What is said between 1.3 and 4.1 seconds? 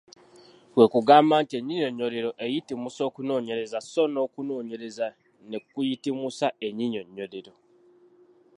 nti ennyinyonnyolero eyitimusa okunoonyereza so